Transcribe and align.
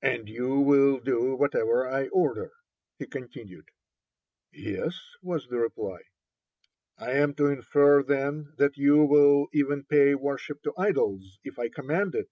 "And 0.00 0.30
you 0.30 0.60
will 0.60 0.98
do 0.98 1.34
whatever 1.34 1.86
I 1.86 2.06
order?" 2.08 2.52
he 2.96 3.04
continued. 3.06 3.68
"Yes," 4.50 4.98
was 5.20 5.46
the 5.48 5.58
reply. 5.58 5.98
"I 6.96 7.10
am 7.10 7.34
to 7.34 7.48
infer, 7.48 8.02
then, 8.02 8.54
that 8.56 8.78
you 8.78 9.04
will 9.04 9.48
even 9.52 9.84
pay 9.84 10.14
worship 10.14 10.62
to 10.62 10.72
idols 10.78 11.38
if 11.44 11.58
I 11.58 11.68
command 11.68 12.14
it?" 12.14 12.30